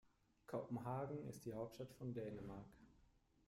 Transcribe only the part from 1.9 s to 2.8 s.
von Dänemark.